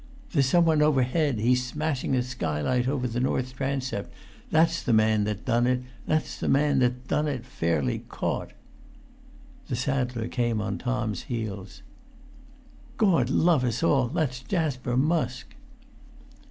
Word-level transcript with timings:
"There's 0.31 0.47
some 0.47 0.65
one 0.65 0.81
overhead! 0.81 1.37
He's 1.37 1.63
smashing 1.63 2.13
the 2.13 2.23
skylight 2.23 2.87
over 2.87 3.07
the 3.07 3.19
north 3.19 3.55
transept! 3.55 4.11
That's 4.49 4.81
the 4.81 4.93
man[Pg 4.93 5.05
394] 5.45 5.45
that 5.45 5.45
done 5.45 5.67
it—that's 5.67 6.39
the 6.39 6.47
man 6.47 6.79
that 6.79 7.07
done 7.07 7.27
it—fairly 7.27 7.99
caught!" 8.09 8.53
The 9.67 9.75
saddler 9.75 10.27
came 10.27 10.59
on 10.59 10.79
Tom's 10.79 11.25
heels. 11.29 11.83
"Gord 12.97 13.29
love 13.29 13.63
us 13.63 13.83
all, 13.83 14.07
that's 14.07 14.39
Jasper 14.39 14.97
Musk!" 14.97 15.53